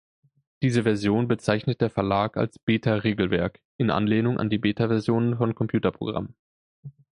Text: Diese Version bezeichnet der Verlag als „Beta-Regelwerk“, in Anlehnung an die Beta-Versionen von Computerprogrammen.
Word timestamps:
Diese 0.63 0.81
Version 0.81 1.27
bezeichnet 1.27 1.79
der 1.79 1.91
Verlag 1.91 2.35
als 2.35 2.57
„Beta-Regelwerk“, 2.57 3.59
in 3.77 3.91
Anlehnung 3.91 4.39
an 4.39 4.49
die 4.49 4.57
Beta-Versionen 4.57 5.37
von 5.37 5.53
Computerprogrammen. 5.53 6.33